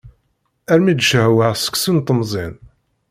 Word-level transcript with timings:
Armi 0.71 0.93
d-cehwaɣ 0.95 1.53
seksu 1.57 1.91
n 1.97 1.99
temẓin. 2.05 2.53